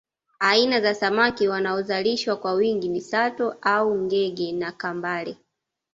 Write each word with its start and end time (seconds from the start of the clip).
Aina 0.39 0.81
za 0.81 0.93
samaki 0.95 1.47
wanaozalishwa 1.47 2.35
kwa 2.37 2.53
wingi 2.53 2.89
ni 2.89 3.01
sato 3.01 3.55
au 3.61 3.97
ngege 3.97 4.51
na 4.51 4.71
kambale 4.71 5.37